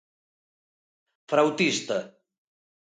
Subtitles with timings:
[1.29, 1.97] Frautista.